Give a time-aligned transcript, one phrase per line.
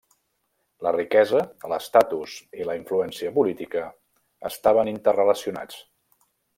[0.85, 1.41] La riquesa,
[1.73, 3.87] l'estatus i la influència política
[4.53, 5.83] estaven interrelacionats.